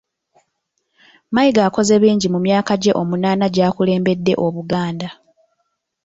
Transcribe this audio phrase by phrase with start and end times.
[1.33, 5.09] Mayiga akoze bingi mu myaka gye omunaana gy'akulembedde Obuganda